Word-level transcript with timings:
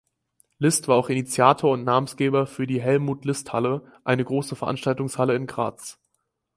List 0.57 0.87
war 0.87 0.95
auch 0.95 1.09
Initiator 1.09 1.69
und 1.71 1.83
Namensgeber 1.83 2.47
für 2.47 2.65
die 2.65 2.81
Helmut-List-Halle, 2.81 3.83
eine 4.03 4.25
große 4.25 4.55
Veranstaltungshalle 4.55 5.35
in 5.35 5.45
Graz. 5.45 5.99